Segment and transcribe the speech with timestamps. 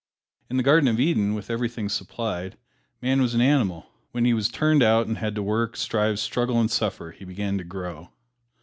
[0.49, 2.57] In the Garden of Eden, with everything supplied,
[3.03, 6.17] man was an animal, but when he was turned out and had to work, strive,
[6.17, 8.09] struggle and suffer, he began to grow.